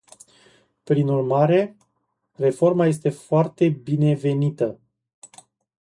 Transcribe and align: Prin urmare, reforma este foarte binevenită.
Prin 0.83 1.07
urmare, 1.07 1.77
reforma 2.33 2.85
este 2.87 3.09
foarte 3.09 3.69
binevenită. 3.69 4.79